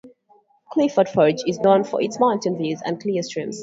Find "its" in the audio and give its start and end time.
2.01-2.19